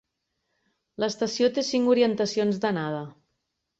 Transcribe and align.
L'estació 1.03 1.49
té 1.57 1.65
cinc 1.67 1.93
orientacions 1.97 2.59
d'anada. 2.65 3.05